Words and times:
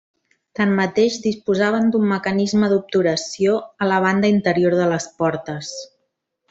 Tanmateix 0.59 1.17
disposaven 1.25 1.91
d'un 1.95 2.07
mecanisme 2.13 2.71
d'obturació 2.73 3.55
a 3.87 3.93
la 3.93 4.03
banda 4.09 4.35
interior 4.39 4.79
de 4.83 4.93
les 4.95 5.11
portes. 5.23 5.75